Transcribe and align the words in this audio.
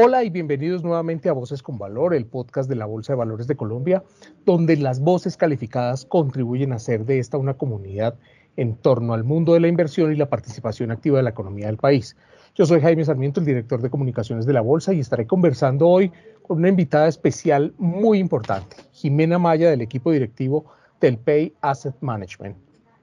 Hola 0.00 0.22
y 0.22 0.30
bienvenidos 0.30 0.84
nuevamente 0.84 1.28
a 1.28 1.32
Voces 1.32 1.60
con 1.60 1.76
Valor, 1.76 2.14
el 2.14 2.24
podcast 2.24 2.68
de 2.68 2.76
la 2.76 2.86
Bolsa 2.86 3.14
de 3.14 3.16
Valores 3.16 3.48
de 3.48 3.56
Colombia, 3.56 4.04
donde 4.44 4.76
las 4.76 5.00
voces 5.00 5.36
calificadas 5.36 6.04
contribuyen 6.04 6.70
a 6.70 6.76
hacer 6.76 7.04
de 7.04 7.18
esta 7.18 7.36
una 7.36 7.54
comunidad 7.54 8.16
en 8.56 8.76
torno 8.76 9.12
al 9.12 9.24
mundo 9.24 9.54
de 9.54 9.60
la 9.60 9.66
inversión 9.66 10.12
y 10.12 10.14
la 10.14 10.30
participación 10.30 10.92
activa 10.92 11.16
de 11.16 11.24
la 11.24 11.30
economía 11.30 11.66
del 11.66 11.78
país. 11.78 12.16
Yo 12.54 12.64
soy 12.64 12.80
Jaime 12.80 13.04
Sarmiento, 13.04 13.40
el 13.40 13.46
director 13.46 13.82
de 13.82 13.90
comunicaciones 13.90 14.46
de 14.46 14.52
la 14.52 14.60
Bolsa, 14.60 14.94
y 14.94 15.00
estaré 15.00 15.26
conversando 15.26 15.88
hoy 15.88 16.12
con 16.42 16.58
una 16.58 16.68
invitada 16.68 17.08
especial 17.08 17.74
muy 17.76 18.20
importante, 18.20 18.76
Jimena 18.92 19.40
Maya 19.40 19.68
del 19.68 19.80
equipo 19.80 20.12
directivo 20.12 20.66
del 21.00 21.18
Pay 21.18 21.54
Asset 21.60 21.96
Management. 22.02 22.56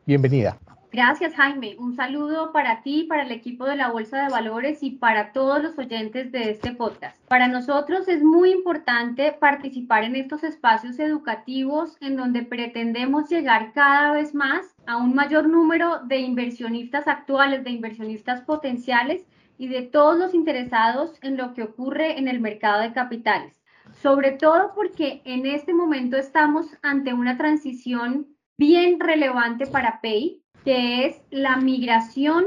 Bienvenida. 0.06 0.58
Gracias, 0.92 1.34
Jaime. 1.36 1.76
Un 1.78 1.96
saludo 1.96 2.52
para 2.52 2.82
ti, 2.82 3.04
para 3.04 3.24
el 3.24 3.32
equipo 3.32 3.66
de 3.66 3.76
la 3.76 3.92
Bolsa 3.92 4.24
de 4.24 4.30
Valores 4.30 4.82
y 4.82 4.92
para 4.92 5.34
todos 5.34 5.62
los 5.62 5.78
oyentes 5.78 6.32
de 6.32 6.52
este 6.52 6.72
podcast. 6.72 7.18
Para 7.28 7.48
nosotros 7.48 8.08
es 8.08 8.24
muy 8.24 8.52
importante 8.52 9.32
participar 9.34 10.04
en 10.04 10.16
estos 10.16 10.44
espacios 10.44 10.98
educativos 11.00 11.98
en 12.00 12.16
donde 12.16 12.44
pretendemos 12.44 13.30
llegar 13.30 13.74
cada 13.74 14.14
vez 14.14 14.34
más 14.34 14.76
a 14.88 14.98
un 14.98 15.14
mayor 15.14 15.50
número 15.50 16.00
de 16.06 16.20
inversionistas 16.20 17.08
actuales, 17.08 17.64
de 17.64 17.72
inversionistas 17.72 18.42
potenciales 18.42 19.26
y 19.58 19.68
de 19.68 19.82
todos 19.82 20.18
los 20.18 20.34
interesados 20.34 21.18
en 21.22 21.38
lo 21.38 21.54
que 21.54 21.64
ocurre 21.64 22.18
en 22.20 22.28
el 22.28 22.40
mercado 22.40 22.82
de 22.82 22.94
capitales. 22.94 23.62
Sobre 24.02 24.32
todo 24.32 24.74
porque 24.76 25.22
en 25.26 25.46
este 25.46 25.74
momento 25.74 26.18
estamos 26.18 26.68
ante 26.82 27.14
una 27.14 27.38
transición 27.38 28.28
bien 28.58 29.00
relevante 29.00 29.68
para 29.68 30.00
Pay 30.02 30.42
que 30.66 31.06
es 31.06 31.22
la 31.30 31.58
migración 31.58 32.46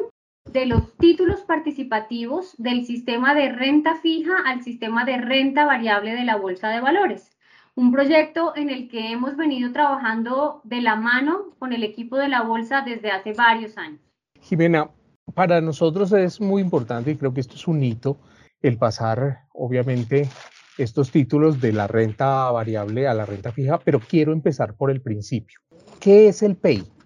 de 0.53 0.67
los 0.67 0.97
títulos 0.97 1.41
participativos 1.43 2.55
del 2.59 2.85
sistema 2.85 3.33
de 3.33 3.53
renta 3.53 3.95
fija 3.97 4.33
al 4.45 4.63
sistema 4.63 5.05
de 5.05 5.19
renta 5.19 5.65
variable 5.65 6.15
de 6.15 6.25
la 6.25 6.37
Bolsa 6.37 6.69
de 6.69 6.81
Valores. 6.81 7.31
Un 7.77 7.93
proyecto 7.93 8.57
en 8.57 8.71
el 8.71 8.89
que 8.89 9.13
hemos 9.13 9.37
venido 9.37 9.71
trabajando 9.73 10.61
de 10.65 10.81
la 10.81 10.97
mano 10.97 11.55
con 11.61 11.73
el 11.73 11.85
equipo 11.85 12.17
de 12.17 12.29
la 12.29 12.43
Bolsa 12.43 12.83
desde 12.85 13.13
hace 13.13 13.35
varios 13.35 13.79
años. 13.79 14.01
Jimena, 14.41 14.91
para 15.35 15.61
nosotros 15.61 16.13
es 16.13 16.41
muy 16.41 16.61
importante 16.61 17.13
y 17.13 17.17
creo 17.17 17.33
que 17.33 17.41
esto 17.41 17.55
es 17.55 17.69
un 17.69 17.85
hito 17.85 18.19
el 18.63 18.79
pasar, 18.79 19.43
obviamente, 19.53 20.29
estos 20.77 21.13
títulos 21.13 21.61
de 21.61 21.73
la 21.73 21.87
renta 21.87 22.51
variable 22.51 23.07
a 23.07 23.15
la 23.15 23.27
renta 23.27 23.53
fija, 23.53 23.79
pero 23.79 24.01
quiero 24.01 24.33
empezar 24.33 24.75
por 24.75 24.91
el 24.91 25.01
principio. 25.01 25.61
¿Qué 26.01 26.27
es 26.27 26.43
el 26.43 26.57
PEI? 26.57 26.98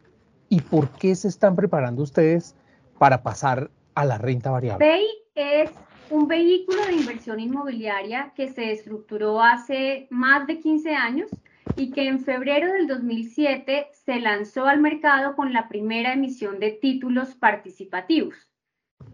¿Y 0.53 0.61
por 0.61 0.91
qué 0.91 1.14
se 1.14 1.28
están 1.28 1.56
preparando 1.56 2.03
ustedes 2.03 2.55
para 2.98 3.22
pasar 3.22 3.70
a 3.95 4.05
la 4.05 4.19
renta 4.19 4.50
variable? 4.50 4.84
PEI 4.84 5.06
es 5.34 5.70
un 6.11 6.28
vehículo 6.28 6.84
de 6.84 6.92
inversión 6.92 7.41
inmobiliaria 7.41 8.34
que 8.36 8.53
se 8.53 8.70
estructuró 8.70 9.41
hace 9.41 10.09
más 10.11 10.47
de 10.47 10.61
15 10.61 10.94
años 10.94 11.31
y 11.75 11.91
que 11.91 12.06
en 12.06 12.21
febrero 12.21 12.71
del 12.71 12.87
2007 12.87 13.93
se 13.93 14.21
lanzó 14.21 14.66
al 14.66 14.82
mercado 14.82 15.37
con 15.37 15.54
la 15.54 15.69
primera 15.69 16.12
emisión 16.12 16.60
de 16.60 16.72
títulos 16.72 17.34
participativos. 17.34 18.34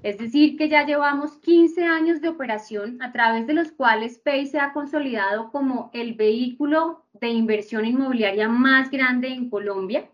Es 0.03 0.19
decir, 0.19 0.57
que 0.59 0.69
ya 0.69 0.85
llevamos 0.85 1.37
15 1.37 1.85
años 1.85 2.21
de 2.21 2.31
operación 2.31 3.01
a 3.01 3.13
través 3.13 3.47
de 3.47 3.55
los 3.55 3.71
cuales 3.71 4.19
PEI 4.19 4.47
se 4.49 4.59
ha 4.59 4.73
consolidado 4.73 5.53
como 5.53 5.91
el 5.95 6.15
vehículo 6.15 7.05
de 7.13 7.29
inversión 7.29 7.87
inmobiliaria 7.87 8.49
más 8.49 8.91
grande 8.91 9.29
en 9.29 9.49
Colombia 9.49 10.11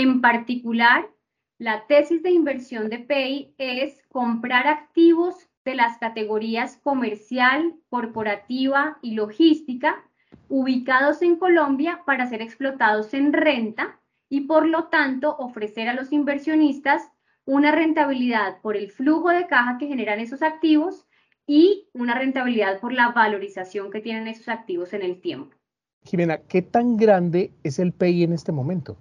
en 0.00 0.20
particular, 0.20 1.08
la 1.58 1.88
tesis 1.88 2.22
de 2.22 2.30
inversión 2.30 2.88
de 2.88 3.00
PEI 3.00 3.52
es 3.58 4.00
comprar 4.12 4.68
activos 4.68 5.48
de 5.64 5.74
las 5.74 5.98
categorías 5.98 6.76
comercial, 6.84 7.74
corporativa 7.88 8.98
y 9.02 9.14
logística 9.14 9.96
ubicados 10.48 11.20
en 11.22 11.34
Colombia 11.34 12.02
para 12.06 12.28
ser 12.28 12.42
explotados 12.42 13.12
en 13.12 13.32
renta 13.32 14.00
y 14.28 14.42
por 14.42 14.68
lo 14.68 14.84
tanto 14.84 15.34
ofrecer 15.36 15.88
a 15.88 15.94
los 15.94 16.12
inversionistas 16.12 17.02
una 17.44 17.72
rentabilidad 17.72 18.60
por 18.60 18.76
el 18.76 18.92
flujo 18.92 19.30
de 19.30 19.48
caja 19.48 19.78
que 19.78 19.88
generan 19.88 20.20
esos 20.20 20.42
activos 20.42 21.08
y 21.44 21.88
una 21.92 22.14
rentabilidad 22.14 22.78
por 22.78 22.92
la 22.92 23.10
valorización 23.10 23.90
que 23.90 24.00
tienen 24.00 24.28
esos 24.28 24.48
activos 24.48 24.92
en 24.92 25.02
el 25.02 25.20
tiempo. 25.20 25.56
Jimena, 26.04 26.38
¿qué 26.38 26.62
tan 26.62 26.96
grande 26.96 27.50
es 27.64 27.80
el 27.80 27.92
PEI 27.92 28.22
en 28.22 28.32
este 28.32 28.52
momento? 28.52 28.96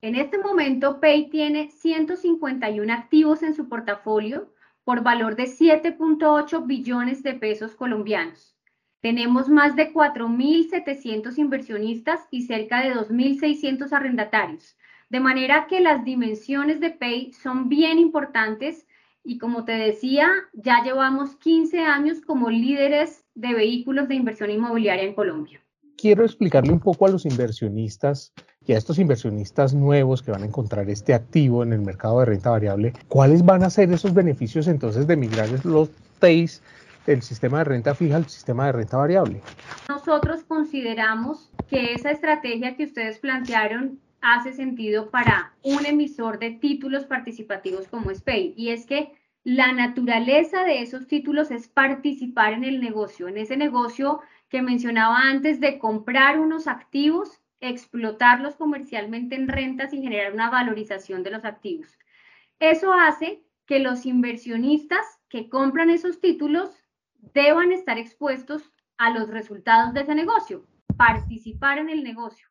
En 0.00 0.14
este 0.14 0.38
momento, 0.38 1.00
Pay 1.00 1.28
tiene 1.28 1.70
151 1.72 2.92
activos 2.92 3.42
en 3.42 3.54
su 3.54 3.68
portafolio 3.68 4.52
por 4.84 5.02
valor 5.02 5.34
de 5.34 5.44
7.8 5.44 6.66
billones 6.66 7.24
de 7.24 7.34
pesos 7.34 7.74
colombianos. 7.74 8.56
Tenemos 9.00 9.48
más 9.48 9.74
de 9.74 9.92
4.700 9.92 11.36
inversionistas 11.38 12.20
y 12.30 12.42
cerca 12.42 12.80
de 12.82 12.94
2.600 12.94 13.92
arrendatarios. 13.92 14.76
De 15.10 15.18
manera 15.18 15.66
que 15.68 15.80
las 15.80 16.04
dimensiones 16.04 16.78
de 16.78 16.90
Pay 16.90 17.32
son 17.32 17.68
bien 17.68 17.98
importantes 17.98 18.86
y 19.24 19.38
como 19.38 19.64
te 19.64 19.72
decía, 19.72 20.30
ya 20.52 20.82
llevamos 20.84 21.34
15 21.36 21.80
años 21.80 22.20
como 22.20 22.50
líderes 22.50 23.24
de 23.34 23.52
vehículos 23.52 24.06
de 24.06 24.14
inversión 24.14 24.50
inmobiliaria 24.50 25.02
en 25.02 25.14
Colombia. 25.14 25.60
Quiero 25.96 26.24
explicarle 26.24 26.72
un 26.72 26.80
poco 26.80 27.06
a 27.06 27.10
los 27.10 27.26
inversionistas 27.26 28.32
y 28.68 28.74
a 28.74 28.76
estos 28.76 28.98
inversionistas 28.98 29.72
nuevos 29.72 30.22
que 30.22 30.30
van 30.30 30.42
a 30.42 30.46
encontrar 30.46 30.90
este 30.90 31.14
activo 31.14 31.62
en 31.62 31.72
el 31.72 31.80
mercado 31.80 32.20
de 32.20 32.26
renta 32.26 32.50
variable, 32.50 32.92
¿cuáles 33.08 33.42
van 33.42 33.62
a 33.62 33.70
ser 33.70 33.90
esos 33.90 34.12
beneficios 34.12 34.68
entonces 34.68 35.06
de 35.06 35.16
migrar 35.16 35.48
los 35.64 35.90
TEIs 36.18 36.62
del 37.06 37.22
sistema 37.22 37.58
de 37.58 37.64
renta 37.64 37.94
fija 37.94 38.16
al 38.16 38.28
sistema 38.28 38.66
de 38.66 38.72
renta 38.72 38.98
variable? 38.98 39.40
Nosotros 39.88 40.44
consideramos 40.44 41.50
que 41.66 41.94
esa 41.94 42.10
estrategia 42.10 42.76
que 42.76 42.84
ustedes 42.84 43.18
plantearon 43.18 43.98
hace 44.20 44.52
sentido 44.52 45.08
para 45.10 45.54
un 45.62 45.86
emisor 45.86 46.38
de 46.38 46.50
títulos 46.50 47.06
participativos 47.06 47.88
como 47.88 48.14
SPEI 48.14 48.52
y 48.54 48.68
es 48.68 48.84
que 48.84 49.12
la 49.44 49.72
naturaleza 49.72 50.64
de 50.64 50.82
esos 50.82 51.06
títulos 51.06 51.50
es 51.50 51.68
participar 51.68 52.52
en 52.52 52.64
el 52.64 52.82
negocio, 52.82 53.28
en 53.28 53.38
ese 53.38 53.56
negocio 53.56 54.20
que 54.50 54.60
mencionaba 54.60 55.22
antes 55.22 55.58
de 55.58 55.78
comprar 55.78 56.38
unos 56.38 56.66
activos 56.66 57.40
explotarlos 57.60 58.56
comercialmente 58.56 59.34
en 59.34 59.48
rentas 59.48 59.92
y 59.92 60.02
generar 60.02 60.32
una 60.32 60.50
valorización 60.50 61.22
de 61.22 61.30
los 61.30 61.44
activos. 61.44 61.98
Eso 62.60 62.92
hace 62.92 63.42
que 63.66 63.78
los 63.78 64.06
inversionistas 64.06 65.04
que 65.28 65.48
compran 65.48 65.90
esos 65.90 66.20
títulos 66.20 66.70
deban 67.34 67.72
estar 67.72 67.98
expuestos 67.98 68.72
a 68.96 69.10
los 69.10 69.28
resultados 69.28 69.92
de 69.94 70.00
ese 70.00 70.14
negocio, 70.14 70.66
participar 70.96 71.78
en 71.78 71.90
el 71.90 72.02
negocio. 72.02 72.48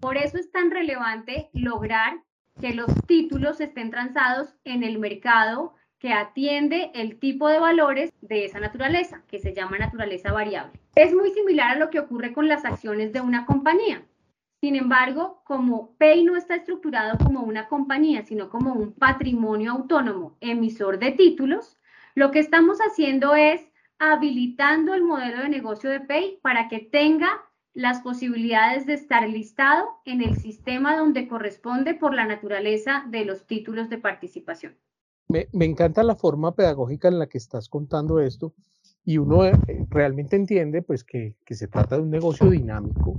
Por 0.00 0.16
eso 0.16 0.38
es 0.38 0.50
tan 0.50 0.70
relevante 0.70 1.50
lograr 1.52 2.22
que 2.60 2.74
los 2.74 2.92
títulos 3.06 3.60
estén 3.60 3.90
transados 3.90 4.54
en 4.64 4.82
el 4.82 4.98
mercado 4.98 5.74
que 5.98 6.12
atiende 6.12 6.90
el 6.94 7.18
tipo 7.18 7.48
de 7.48 7.58
valores 7.58 8.10
de 8.22 8.46
esa 8.46 8.58
naturaleza, 8.58 9.22
que 9.28 9.38
se 9.38 9.52
llama 9.52 9.78
naturaleza 9.78 10.32
variable. 10.32 10.80
Es 10.94 11.14
muy 11.14 11.30
similar 11.32 11.76
a 11.76 11.78
lo 11.78 11.90
que 11.90 12.00
ocurre 12.00 12.32
con 12.32 12.48
las 12.48 12.64
acciones 12.64 13.12
de 13.12 13.20
una 13.20 13.44
compañía. 13.44 14.02
Sin 14.60 14.76
embargo, 14.76 15.40
como 15.46 15.96
Pay 15.96 16.22
no 16.24 16.36
está 16.36 16.54
estructurado 16.54 17.16
como 17.16 17.42
una 17.42 17.66
compañía, 17.66 18.24
sino 18.26 18.50
como 18.50 18.74
un 18.74 18.92
patrimonio 18.92 19.72
autónomo 19.72 20.36
emisor 20.40 20.98
de 20.98 21.12
títulos, 21.12 21.78
lo 22.14 22.30
que 22.30 22.40
estamos 22.40 22.78
haciendo 22.80 23.34
es 23.34 23.62
habilitando 23.98 24.92
el 24.92 25.02
modelo 25.02 25.42
de 25.42 25.48
negocio 25.48 25.88
de 25.88 26.00
Pay 26.00 26.40
para 26.42 26.68
que 26.68 26.78
tenga 26.78 27.28
las 27.72 28.02
posibilidades 28.02 28.84
de 28.84 28.94
estar 28.94 29.26
listado 29.26 29.86
en 30.04 30.20
el 30.20 30.36
sistema 30.36 30.94
donde 30.94 31.26
corresponde 31.26 31.94
por 31.94 32.12
la 32.12 32.26
naturaleza 32.26 33.04
de 33.08 33.24
los 33.24 33.46
títulos 33.46 33.88
de 33.88 33.96
participación. 33.96 34.76
Me, 35.28 35.48
encanta 35.64 36.02
la 36.02 36.16
forma 36.16 36.54
pedagógica 36.54 37.08
en 37.08 37.18
la 37.18 37.28
que 37.28 37.38
estás 37.38 37.68
contando 37.68 38.20
esto 38.20 38.52
y 39.04 39.16
uno 39.16 39.46
eh, 39.46 39.52
realmente 39.88 40.36
entiende 40.36 40.82
pues 40.82 41.04
que, 41.04 41.36
que 41.46 41.54
se 41.54 41.68
trata 41.68 41.96
de 41.96 42.02
un 42.02 42.10
negocio 42.10 42.50
dinámico 42.50 43.16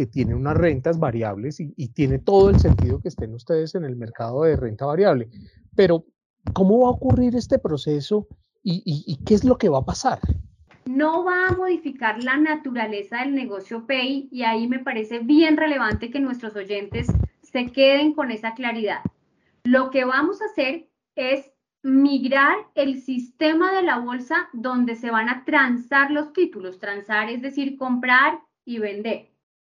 que 0.00 0.06
tiene 0.06 0.34
unas 0.34 0.56
rentas 0.56 0.98
variables 0.98 1.60
y, 1.60 1.88
tiene 1.88 2.18
todo 2.18 2.48
el 2.48 2.58
sentido 2.58 3.02
que 3.02 3.08
estén 3.08 3.34
ustedes 3.34 3.74
en 3.74 3.84
el 3.84 3.96
mercado 3.96 4.44
de 4.44 4.56
renta 4.56 4.86
variable. 4.86 5.28
Pero, 5.76 6.06
¿cómo 6.54 6.80
va 6.80 6.88
a 6.88 6.92
ocurrir 6.92 7.36
este 7.36 7.58
proceso 7.58 8.26
¿Y, 8.62 9.18
qué 9.26 9.34
es 9.34 9.44
lo 9.44 9.58
que 9.58 9.68
va 9.68 9.80
a 9.80 9.84
pasar? 9.84 10.20
No 10.86 11.22
va 11.22 11.48
a 11.48 11.52
modificar 11.54 12.24
la 12.24 12.38
naturaleza 12.38 13.18
del 13.18 13.34
negocio 13.34 13.86
Pay 13.86 14.30
y 14.32 14.44
ahí 14.44 14.68
me 14.68 14.78
parece 14.78 15.18
bien 15.18 15.58
relevante 15.58 16.10
que 16.10 16.18
nuestros 16.18 16.56
oyentes 16.56 17.08
se 17.42 17.66
queden 17.72 18.14
con 18.14 18.30
esa 18.30 18.54
claridad. 18.54 19.00
Lo 19.64 19.90
que 19.90 20.06
vamos 20.06 20.40
a 20.40 20.46
hacer 20.46 20.88
es 21.14 21.52
migrar 21.82 22.56
el 22.74 23.02
sistema 23.02 23.70
de 23.72 23.82
la 23.82 23.98
bolsa 23.98 24.48
donde 24.54 24.96
se 24.96 25.10
van 25.10 25.28
a 25.28 25.44
transar 25.44 26.10
los 26.10 26.32
títulos. 26.32 26.78
Transar 26.78 27.28
es 27.28 27.42
decir, 27.42 27.76
comprar 27.76 28.40
y 28.64 28.78
vender. 28.78 29.29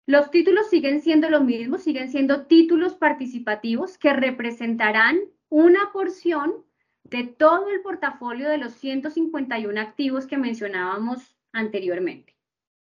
Los 0.06 0.30
títulos 0.30 0.68
siguen 0.68 1.00
siendo 1.00 1.30
lo 1.30 1.40
mismo, 1.40 1.78
siguen 1.78 2.10
siendo 2.10 2.46
títulos 2.46 2.94
participativos 2.94 3.96
que 3.96 4.12
representarán 4.12 5.18
una 5.48 5.92
porción 5.92 6.64
de 7.04 7.24
todo 7.24 7.70
el 7.70 7.80
portafolio 7.80 8.48
de 8.48 8.58
los 8.58 8.72
151 8.74 9.80
activos 9.80 10.26
que 10.26 10.36
mencionábamos 10.36 11.36
anteriormente. 11.52 12.36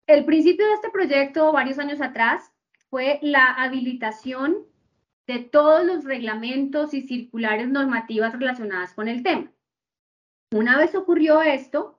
El 0.05 0.25
principio 0.25 0.67
de 0.67 0.73
este 0.73 0.89
proyecto 0.89 1.51
varios 1.51 1.79
años 1.79 2.01
atrás 2.01 2.51
fue 2.89 3.19
la 3.21 3.45
habilitación 3.53 4.65
de 5.27 5.39
todos 5.39 5.85
los 5.85 6.03
reglamentos 6.05 6.93
y 6.93 7.01
circulares 7.01 7.67
normativas 7.67 8.33
relacionadas 8.33 8.93
con 8.93 9.07
el 9.07 9.23
tema. 9.23 9.51
Una 10.53 10.77
vez 10.77 10.95
ocurrió 10.95 11.41
esto, 11.41 11.96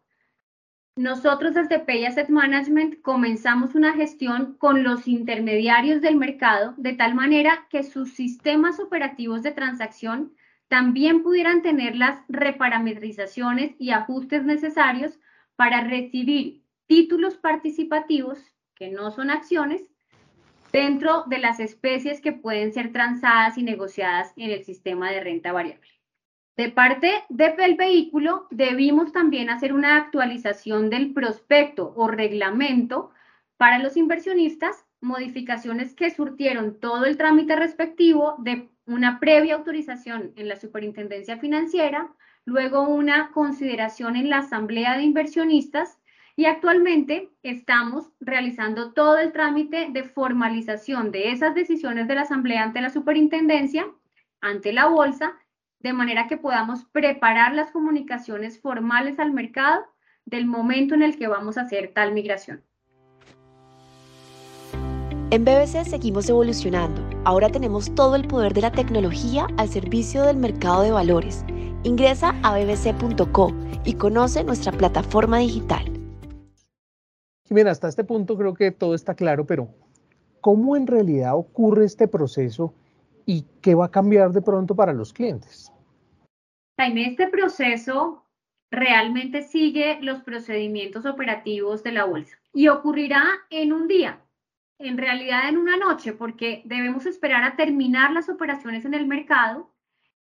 nosotros 0.99 1.55
desde 1.55 1.79
Pay 1.79 2.07
Asset 2.07 2.29
Management 2.29 3.03
comenzamos 3.03 3.77
una 3.77 3.93
gestión 3.93 4.57
con 4.59 4.83
los 4.83 5.07
intermediarios 5.07 6.03
del 6.03 6.17
mercado 6.17 6.75
de 6.77 6.93
tal 6.93 7.15
manera 7.15 7.69
que 7.71 7.85
sus 7.85 8.15
sistemas 8.15 8.81
operativos 8.81 9.45
de 9.45 9.53
transacción 9.53 10.33
también 10.67 11.23
pudieran 11.23 11.63
tener 11.63 11.95
las 11.95 12.19
reparametrizaciones 12.29 13.77
y 13.79 13.93
ajustes 13.93 14.43
necesarios 14.43 15.21
para 15.55 15.83
recibir 15.83 16.65
títulos 16.87 17.37
participativos, 17.37 18.41
que 18.75 18.91
no 18.91 19.13
son 19.13 19.31
acciones, 19.31 19.83
dentro 20.73 21.23
de 21.29 21.39
las 21.39 21.61
especies 21.61 22.21
que 22.21 22.33
pueden 22.33 22.73
ser 22.73 22.93
transadas 22.93 23.57
y 23.57 23.63
negociadas 23.63 24.33
en 24.35 24.51
el 24.51 24.65
sistema 24.65 25.13
de 25.13 25.21
renta 25.21 25.53
variable. 25.53 25.98
De 26.59 26.71
parte 26.71 27.13
del 27.29 27.77
vehículo, 27.77 28.49
debimos 28.51 29.13
también 29.13 29.49
hacer 29.49 29.73
una 29.73 29.97
actualización 29.97 30.91
del 30.91 31.13
prospecto 31.15 31.93
o 31.95 32.09
reglamento 32.09 33.13
para 33.57 33.79
los 33.79 33.97
inversionistas, 33.97 34.85
modificaciones 35.01 35.95
que 35.95 36.11
surtieron 36.11 36.81
todo 36.81 37.05
el 37.05 37.17
trámite 37.17 37.55
respectivo 37.55 38.35
de 38.39 38.69
una 38.87 39.21
previa 39.21 39.55
autorización 39.55 40.33
en 40.35 40.49
la 40.49 40.57
Superintendencia 40.57 41.39
Financiera, 41.39 42.13
luego 42.45 42.89
una 42.89 43.31
consideración 43.31 44.17
en 44.17 44.29
la 44.29 44.39
Asamblea 44.39 44.97
de 44.97 45.05
Inversionistas 45.05 46.01
y 46.35 46.47
actualmente 46.47 47.31
estamos 47.45 48.11
realizando 48.19 48.93
todo 48.95 49.17
el 49.19 49.31
trámite 49.31 49.91
de 49.93 50.03
formalización 50.03 51.13
de 51.13 51.31
esas 51.31 51.55
decisiones 51.55 52.09
de 52.09 52.17
la 52.17 52.23
Asamblea 52.23 52.65
ante 52.65 52.81
la 52.81 52.91
Superintendencia, 52.91 53.87
ante 54.41 54.73
la 54.73 54.87
Bolsa, 54.87 55.39
de 55.81 55.93
manera 55.93 56.27
que 56.27 56.37
podamos 56.37 56.85
preparar 56.87 57.55
las 57.55 57.71
comunicaciones 57.71 58.61
formales 58.61 59.19
al 59.19 59.33
mercado 59.33 59.85
del 60.25 60.47
momento 60.47 60.95
en 60.95 61.03
el 61.03 61.17
que 61.17 61.29
vamos 61.29 61.57
a 61.57 61.63
hacer 61.63 61.93
tal 61.95 62.13
migración. 62.13 62.63
En 65.31 65.45
BBC 65.45 65.85
seguimos 65.85 66.29
evolucionando. 66.31 67.03
Ahora 67.25 67.51
tenemos 67.51 67.95
todo 67.95 68.17
el 68.17 68.27
poder 68.27 68.55
de 68.55 68.63
la 68.63 68.73
tecnología 68.73 69.47
al 69.59 69.69
servicio 69.69 70.23
del 70.23 70.39
mercado 70.39 70.83
de 70.83 70.91
valores. 70.91 71.45
Ingresa 71.83 72.35
a 72.43 72.59
bbc.co 72.59 73.53
y 73.85 73.93
conoce 73.95 74.43
nuestra 74.43 74.73
plataforma 74.73 75.39
digital. 75.39 75.85
Bien, 77.51 77.69
hasta 77.69 77.89
este 77.89 78.05
punto 78.05 78.37
creo 78.37 78.55
que 78.55 78.71
todo 78.71 78.95
está 78.95 79.15
claro, 79.15 79.47
pero 79.47 79.69
¿cómo 80.41 80.77
en 80.77 80.87
realidad 80.87 81.37
ocurre 81.37 81.85
este 81.85 82.09
proceso 82.09 82.75
y 83.29 83.45
qué 83.61 83.75
va 83.75 83.85
a 83.85 83.91
cambiar 83.91 84.33
de 84.33 84.41
pronto 84.41 84.75
para 84.75 84.95
los 84.95 85.13
clientes? 85.13 85.71
Jaime, 86.81 87.09
este 87.09 87.29
proceso 87.29 88.25
realmente 88.71 89.43
sigue 89.43 89.99
los 90.01 90.23
procedimientos 90.23 91.05
operativos 91.05 91.83
de 91.83 91.93
la 91.93 92.05
bolsa 92.05 92.39
y 92.55 92.69
ocurrirá 92.69 93.23
en 93.51 93.75
un 93.75 93.87
día 93.87 94.23
en 94.79 94.97
realidad 94.97 95.49
en 95.49 95.59
una 95.59 95.77
noche, 95.77 96.13
porque 96.13 96.63
debemos 96.65 97.05
esperar 97.05 97.43
a 97.43 97.57
terminar 97.57 98.13
las 98.13 98.29
operaciones 98.29 98.85
en 98.85 98.95
el 98.95 99.07
mercado 99.07 99.71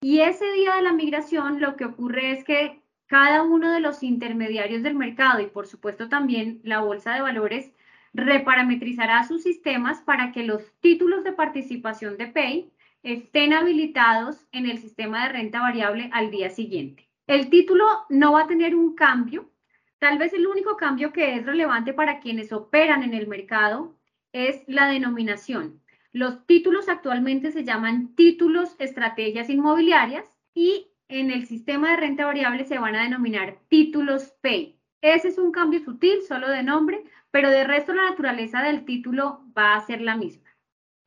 y 0.02 0.20
ese 0.20 0.52
día 0.54 0.76
de 0.76 0.82
la 0.82 0.94
migración 0.94 1.62
lo 1.62 1.78
que 1.78 1.86
ocurre 1.86 2.32
es 2.32 2.44
que 2.44 2.82
cada 3.06 3.44
uno 3.44 3.72
de 3.72 3.80
los 3.80 4.04
intermediarios 4.04 4.84
del 4.84 4.96
mercado 4.96 5.40
y 5.40 5.48
por 5.48 5.68
supuesto 5.68 6.10
también 6.10 6.60
la 6.64 6.82
bolsa 6.82 7.14
de 7.14 7.22
valores 7.22 7.72
reparametrizará 8.14 9.24
sus 9.24 9.44
sistemas 9.44 10.02
para 10.02 10.32
que 10.34 10.44
los 10.44 10.74
títulos 10.82 11.24
de 11.24 11.34
participación 11.34 12.18
de 12.18 12.28
Pay 12.28 12.72
estén 13.14 13.54
habilitados 13.54 14.46
en 14.52 14.66
el 14.66 14.80
sistema 14.80 15.24
de 15.24 15.32
renta 15.32 15.62
variable 15.62 16.10
al 16.12 16.30
día 16.30 16.50
siguiente. 16.50 17.10
El 17.26 17.50
título 17.50 17.86
no 18.10 18.34
va 18.34 18.42
a 18.42 18.48
tener 18.48 18.76
un 18.76 18.96
cambio. 18.96 19.50
Tal 19.98 20.18
vez 20.18 20.34
el 20.34 20.46
único 20.46 20.76
cambio 20.76 21.14
que 21.14 21.36
es 21.36 21.46
relevante 21.46 21.94
para 21.94 22.20
quienes 22.20 22.52
operan 22.52 23.04
en 23.04 23.14
el 23.14 23.28
mercado 23.28 23.96
es 24.34 24.62
la 24.68 24.90
denominación. 24.90 25.82
Los 26.12 26.46
títulos 26.46 26.90
actualmente 26.90 27.52
se 27.52 27.64
llaman 27.64 28.14
títulos 28.16 28.76
estrategias 28.78 29.50
inmobiliarias 29.50 30.26
y 30.54 30.88
en 31.08 31.32
el 31.32 31.48
sistema 31.48 31.92
de 31.92 31.98
renta 31.98 32.26
variable 32.26 32.66
se 32.66 32.78
van 32.78 32.96
a 32.96 33.04
denominar 33.04 33.58
títulos 33.70 34.34
PAY. 34.42 34.82
Ese 35.02 35.30
es 35.30 35.38
un 35.38 35.54
cambio 35.54 35.80
sutil, 35.80 36.24
solo 36.28 36.50
de 36.50 36.62
nombre, 36.62 37.06
pero 37.32 37.50
de 37.52 37.64
resto 37.64 37.94
la 37.94 38.10
naturaleza 38.10 38.64
del 38.64 38.84
título 38.84 39.46
va 39.58 39.76
a 39.76 39.86
ser 39.86 40.02
la 40.02 40.18
misma. 40.18 40.50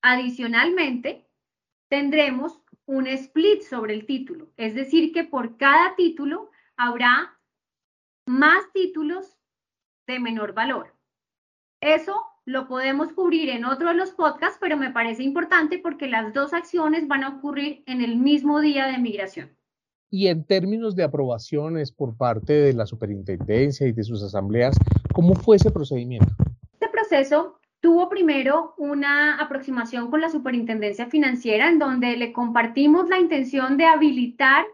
Adicionalmente, 0.00 1.26
tendremos 1.90 2.62
un 2.86 3.06
split 3.08 3.62
sobre 3.62 3.94
el 3.94 4.06
título, 4.06 4.48
es 4.56 4.74
decir, 4.74 5.12
que 5.12 5.24
por 5.24 5.58
cada 5.58 5.94
título 5.96 6.50
habrá 6.76 7.38
más 8.26 8.62
títulos 8.72 9.36
de 10.06 10.20
menor 10.20 10.54
valor. 10.54 10.94
Eso 11.80 12.14
lo 12.44 12.68
podemos 12.68 13.12
cubrir 13.12 13.50
en 13.50 13.64
otro 13.64 13.88
de 13.88 13.94
los 13.94 14.12
podcasts, 14.12 14.58
pero 14.60 14.76
me 14.76 14.90
parece 14.90 15.22
importante 15.22 15.78
porque 15.78 16.08
las 16.08 16.32
dos 16.32 16.52
acciones 16.52 17.06
van 17.08 17.24
a 17.24 17.36
ocurrir 17.36 17.82
en 17.86 18.00
el 18.02 18.16
mismo 18.16 18.60
día 18.60 18.86
de 18.86 18.98
migración. 18.98 19.56
Y 20.10 20.28
en 20.28 20.44
términos 20.44 20.96
de 20.96 21.04
aprobaciones 21.04 21.92
por 21.92 22.16
parte 22.16 22.52
de 22.52 22.72
la 22.72 22.86
superintendencia 22.86 23.86
y 23.86 23.92
de 23.92 24.02
sus 24.02 24.22
asambleas, 24.22 24.76
¿cómo 25.12 25.34
fue 25.34 25.56
ese 25.56 25.70
procedimiento? 25.70 26.32
Este 26.72 26.88
proceso 26.88 27.59
tuvo 27.80 28.08
primero 28.08 28.74
una 28.76 29.36
aproximación 29.40 30.10
con 30.10 30.20
la 30.20 30.28
superintendencia 30.28 31.06
financiera 31.06 31.68
en 31.68 31.78
donde 31.78 32.16
le 32.16 32.32
compartimos 32.32 33.08
la 33.08 33.18
intención 33.18 33.76
de 33.76 33.86
habilitar 33.86 34.66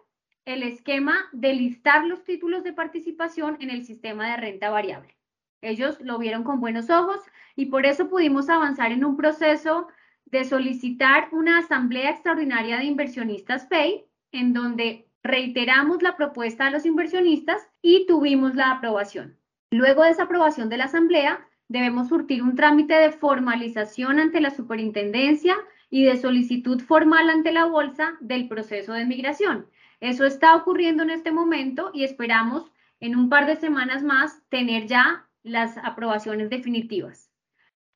el 0.44 0.62
esquema 0.62 1.28
de 1.32 1.54
listar 1.54 2.04
los 2.04 2.25
títulos 2.25 2.62
de 2.64 2.72
participación 2.72 3.56
en 3.60 3.70
el 3.70 3.84
sistema 3.84 4.30
de 4.30 4.36
renta 4.36 4.70
variable. 4.70 5.16
Ellos 5.60 5.98
lo 6.00 6.18
vieron 6.18 6.44
con 6.44 6.60
buenos 6.60 6.90
ojos 6.90 7.20
y 7.56 7.66
por 7.66 7.86
eso 7.86 8.08
pudimos 8.08 8.48
avanzar 8.48 8.92
en 8.92 9.04
un 9.04 9.16
proceso 9.16 9.88
de 10.26 10.44
solicitar 10.44 11.28
una 11.32 11.58
asamblea 11.58 12.10
extraordinaria 12.10 12.78
de 12.78 12.84
inversionistas 12.84 13.66
PAY, 13.66 14.04
en 14.32 14.52
donde 14.52 15.08
reiteramos 15.22 16.02
la 16.02 16.16
propuesta 16.16 16.66
a 16.66 16.70
los 16.70 16.84
inversionistas 16.84 17.68
y 17.82 18.06
tuvimos 18.06 18.54
la 18.54 18.72
aprobación. 18.72 19.38
Luego 19.70 20.04
de 20.04 20.10
esa 20.10 20.25
aprobación 20.25 20.68
de 20.68 20.76
la 20.76 20.84
asamblea, 20.84 21.46
debemos 21.68 22.08
surtir 22.08 22.42
un 22.42 22.54
trámite 22.54 22.94
de 22.94 23.12
formalización 23.12 24.18
ante 24.18 24.40
la 24.40 24.50
superintendencia 24.50 25.56
y 25.90 26.04
de 26.04 26.16
solicitud 26.16 26.80
formal 26.80 27.30
ante 27.30 27.52
la 27.52 27.64
bolsa 27.64 28.16
del 28.20 28.49
proceso 28.49 28.92
de 28.92 29.04
migración. 29.04 29.66
Eso 30.00 30.26
está 30.26 30.54
ocurriendo 30.56 31.02
en 31.02 31.11
este 31.11 31.32
momento 31.32 31.90
y 31.94 32.04
esperamos 32.04 32.70
en 33.00 33.16
un 33.16 33.28
par 33.28 33.46
de 33.46 33.56
semanas 33.56 34.02
más 34.02 34.42
tener 34.49 34.87
ya 34.87 35.26
las 35.42 35.78
aprobaciones 35.78 36.50
definitivas. 36.50 37.30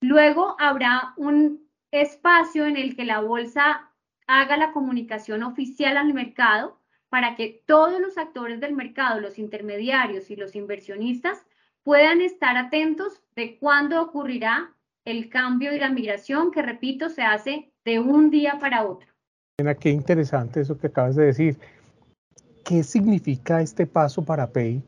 Luego 0.01 0.57
habrá 0.59 1.15
un 1.17 1.69
espacio 1.91 2.67
en 2.67 2.77
el 2.77 2.97
que 2.97 3.05
la 3.05 3.21
bolsa 3.21 3.91
haga 4.27 4.57
la 4.57 4.73
comunicación 4.73 5.43
oficial 5.43 5.97
al 5.97 6.15
mercado 6.15 6.81
para 7.09 7.35
que 7.35 7.63
todos 7.67 8.01
los 8.01 8.17
actores 8.17 8.61
del 8.61 8.75
mercado, 8.75 9.21
los 9.21 9.39
intermediarios 9.39 10.31
y 10.31 10.37
los 10.37 10.55
inversionistas 10.55 11.45
puedan 11.83 12.21
estar 12.21 12.57
atentos 12.57 13.21
de 13.37 13.59
cuándo 13.59 14.03
ocurrirá 14.03 14.75
el 15.05 15.29
cambio 15.29 15.75
y 15.75 15.79
la 15.79 15.91
migración 15.91 16.51
que, 16.51 16.63
repito, 16.63 17.09
se 17.09 17.23
hace 17.23 17.73
de 17.85 17.99
un 17.99 18.31
día 18.31 18.59
para 18.61 18.85
otro. 18.85 19.09
Qué 19.81 19.91
interesante 19.91 20.61
eso 20.61 20.79
que 20.79 20.87
acabas 20.87 21.17
de 21.17 21.27
decir. 21.27 21.59
¿Qué 22.65 22.83
significa 22.83 23.61
este 23.61 23.87
paso 23.87 24.25
para 24.25 24.47
Pay? 24.47 24.83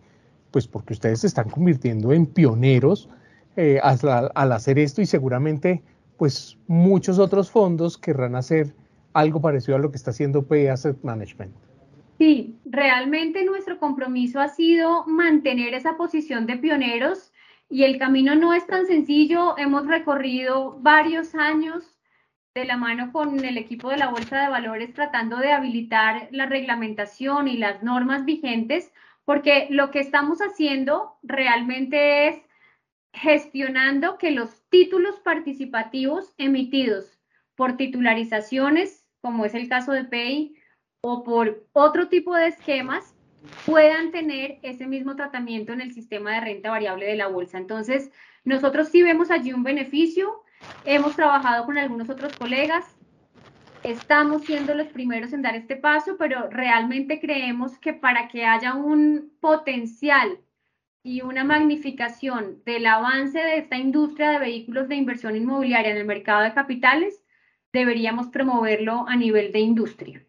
pues 0.53 0.69
porque 0.69 0.93
ustedes 0.93 1.21
se 1.21 1.27
están 1.27 1.49
convirtiendo 1.49 2.13
en 2.13 2.27
pioneros 2.27 3.09
eh, 3.57 3.81
al, 3.83 4.53
hacer 4.53 4.79
esto 4.79 5.03
y 5.03 5.07
seguramente 5.07 5.83
pues 6.19 6.57
muchos 6.69 7.19
otros 7.19 7.51
fondos 7.51 7.99
querrán 7.99 8.37
hacer 8.37 8.73
algo 9.15 9.41
parecido 9.41 9.77
a 9.77 9.81
lo 9.81 9.91
que 9.91 9.97
está 9.97 10.11
haciendo 10.11 10.43
Pay 10.45 10.69
Asset 10.69 11.03
Management. 11.03 11.53
Sí, 12.23 12.61
realmente 12.65 13.45
nuestro 13.45 13.81
compromiso 13.81 14.41
ha 14.41 14.47
sido 14.47 15.05
mantener 15.09 15.75
esa 15.75 15.97
posición 15.97 16.47
de 16.47 16.57
pioneros 16.57 17.33
y 17.69 17.83
el 17.83 17.99
camino 17.99 18.37
no 18.37 18.55
es 18.55 18.65
tan 18.65 18.87
sencillo. 18.87 19.59
Hemos 19.59 19.89
recorrido 19.89 20.79
varios 20.79 21.35
años 21.35 21.99
de 22.55 22.65
la 22.65 22.77
mano 22.77 23.11
con 23.11 23.45
el 23.45 23.59
equipo 23.59 23.91
de 23.91 23.97
la 23.97 24.09
Bolsa 24.09 24.41
de 24.41 24.51
Valores 24.51 24.95
tratando 24.95 25.39
de 25.39 25.51
habilitar 25.51 26.29
la 26.31 26.47
reglamentación 26.47 27.49
y 27.49 27.57
las 27.57 27.83
normas 27.83 28.25
vigentes, 28.25 28.93
porque 29.25 29.67
lo 29.71 29.91
que 29.91 29.99
estamos 29.99 30.39
haciendo 30.39 31.19
realmente 31.25 32.29
es 32.29 32.41
gestionando 33.13 34.17
que 34.17 34.31
los 34.31 34.63
títulos 34.69 35.19
participativos 35.25 36.35
emitidos 36.39 37.19
por 37.57 37.77
titularizaciones, 37.77 39.09
como 39.21 39.45
es 39.45 39.55
el 39.55 39.69
caso 39.69 39.91
de 39.91 40.05
PEI, 40.05 40.62
o 41.05 41.25
por 41.25 41.67
otro 41.73 42.07
tipo 42.07 42.33
de 42.37 42.47
esquemas 42.47 43.17
puedan 43.67 44.13
tener 44.13 44.61
ese 44.63 44.87
mismo 44.87 45.17
tratamiento 45.17 45.73
en 45.73 45.81
el 45.81 45.93
sistema 45.93 46.35
de 46.35 46.43
renta 46.43 46.71
variable 46.71 47.07
de 47.07 47.17
la 47.17 47.27
bolsa. 47.27 47.59
Entonces, 47.59 48.13
nosotros 48.45 48.89
sí 48.89 49.03
vemos 49.03 49.33
allí 49.33 49.53
un 49.53 49.65
beneficio. 49.65 50.45
Hemos 50.85 51.17
trabajado 51.17 51.67
con 51.67 51.77
algunos 51.77 52.09
otros 52.09 52.37
colegas. 52.37 52.97
Estamos 53.83 54.45
siendo 54.45 54.75
los 54.75 54.87
primeros 54.89 55.33
en 55.33 55.43
dar 55.43 55.57
este 55.57 55.75
paso, 55.75 56.17
pero 56.17 56.49
realmente 56.51 57.19
creemos 57.19 57.77
que 57.81 57.95
para 57.95 58.29
que 58.29 58.45
haya 58.45 58.75
un 58.75 59.33
potencial 59.41 60.39
y 61.03 61.23
una 61.23 61.43
magnificación 61.43 62.63
del 62.65 62.87
avance 62.87 63.41
de 63.41 63.57
esta 63.57 63.77
industria 63.77 64.31
de 64.31 64.39
vehículos 64.39 64.87
de 64.87 64.95
inversión 64.95 65.35
inmobiliaria 65.35 65.91
en 65.91 65.97
el 65.97 66.07
mercado 66.07 66.43
de 66.43 66.55
capitales, 66.55 67.25
deberíamos 67.73 68.29
promoverlo 68.29 69.05
a 69.09 69.17
nivel 69.17 69.51
de 69.51 69.59
industria. 69.59 70.25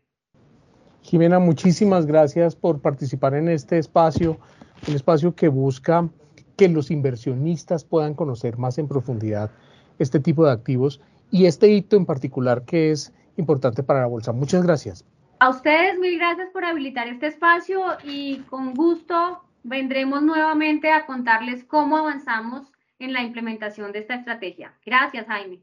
Jimena, 1.03 1.37
muchísimas 1.37 2.05
gracias 2.05 2.55
por 2.55 2.81
participar 2.81 3.35
en 3.35 3.49
este 3.49 3.77
espacio, 3.77 4.39
un 4.87 4.95
espacio 4.95 5.35
que 5.35 5.49
busca 5.49 6.09
que 6.57 6.69
los 6.69 6.91
inversionistas 6.91 7.83
puedan 7.83 8.13
conocer 8.13 8.57
más 8.57 8.77
en 8.77 8.87
profundidad 8.87 9.51
este 9.99 10.19
tipo 10.19 10.45
de 10.45 10.51
activos 10.51 11.01
y 11.29 11.45
este 11.45 11.67
hito 11.67 11.97
en 11.97 12.05
particular 12.05 12.63
que 12.63 12.91
es 12.91 13.13
importante 13.37 13.83
para 13.83 13.99
la 13.99 14.07
bolsa. 14.07 14.31
Muchas 14.31 14.63
gracias. 14.63 15.05
A 15.39 15.49
ustedes 15.49 15.99
mil 15.99 16.17
gracias 16.17 16.49
por 16.51 16.63
habilitar 16.63 17.07
este 17.07 17.27
espacio 17.27 17.81
y 18.05 18.37
con 18.49 18.73
gusto 18.73 19.43
vendremos 19.63 20.23
nuevamente 20.23 20.89
a 20.91 21.05
contarles 21.05 21.65
cómo 21.65 21.97
avanzamos 21.97 22.71
en 22.99 23.11
la 23.11 23.23
implementación 23.23 23.91
de 23.91 23.99
esta 23.99 24.15
estrategia. 24.15 24.73
Gracias, 24.85 25.27
Jaime. 25.27 25.61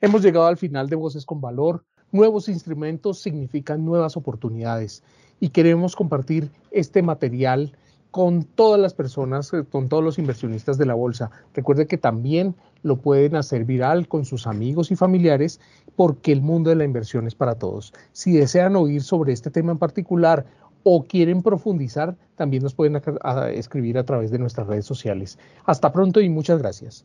Hemos 0.00 0.22
llegado 0.22 0.46
al 0.46 0.56
final 0.56 0.88
de 0.88 0.94
Voces 0.94 1.26
con 1.26 1.40
Valor. 1.40 1.84
Nuevos 2.10 2.48
instrumentos 2.48 3.20
significan 3.20 3.84
nuevas 3.84 4.16
oportunidades 4.16 5.02
y 5.40 5.50
queremos 5.50 5.94
compartir 5.94 6.50
este 6.70 7.02
material 7.02 7.76
con 8.10 8.44
todas 8.44 8.80
las 8.80 8.94
personas, 8.94 9.52
eh, 9.52 9.64
con 9.70 9.88
todos 9.88 10.02
los 10.02 10.18
inversionistas 10.18 10.78
de 10.78 10.86
la 10.86 10.94
bolsa. 10.94 11.30
Recuerde 11.54 11.86
que 11.86 11.98
también 11.98 12.54
lo 12.82 12.96
pueden 12.96 13.36
hacer 13.36 13.64
viral 13.64 14.08
con 14.08 14.24
sus 14.24 14.46
amigos 14.46 14.90
y 14.90 14.96
familiares 14.96 15.60
porque 15.96 16.32
el 16.32 16.40
mundo 16.40 16.70
de 16.70 16.76
la 16.76 16.84
inversión 16.84 17.26
es 17.26 17.34
para 17.34 17.56
todos. 17.56 17.92
Si 18.12 18.32
desean 18.32 18.76
oír 18.76 19.02
sobre 19.02 19.32
este 19.32 19.50
tema 19.50 19.72
en 19.72 19.78
particular 19.78 20.46
o 20.84 21.04
quieren 21.04 21.42
profundizar, 21.42 22.16
también 22.36 22.62
nos 22.62 22.74
pueden 22.74 23.02
escribir 23.52 23.98
a 23.98 24.04
través 24.04 24.30
de 24.30 24.38
nuestras 24.38 24.66
redes 24.66 24.86
sociales. 24.86 25.38
Hasta 25.66 25.92
pronto 25.92 26.20
y 26.20 26.30
muchas 26.30 26.60
gracias. 26.60 27.04